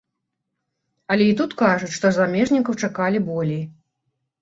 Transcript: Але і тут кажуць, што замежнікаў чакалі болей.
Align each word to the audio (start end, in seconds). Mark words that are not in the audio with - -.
Але 1.17 1.27
і 1.33 1.37
тут 1.43 1.55
кажуць, 1.61 1.91
што 1.99 2.07
замежнікаў 2.19 2.83
чакалі 2.83 3.25
болей. 3.33 3.63